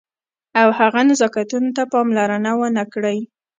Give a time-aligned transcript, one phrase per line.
[0.61, 3.19] او هغو نزاکتونو ته پاملرنه ونه کړئ.